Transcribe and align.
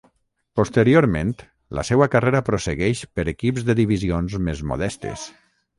Posteriorment, 0.59 1.33
la 1.79 1.83
seua 1.91 2.09
carrera 2.15 2.41
prossegueix 2.49 3.05
per 3.19 3.29
equips 3.39 3.69
de 3.69 3.79
divisions 3.85 4.41
més 4.49 4.69
modestes. 4.73 5.33